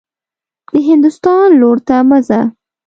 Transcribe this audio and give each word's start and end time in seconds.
د 0.73 0.75
هندوستان 0.89 1.47
لور 1.61 1.77
ته 1.87 1.95
مه 2.09 2.19
ځه. 2.27 2.39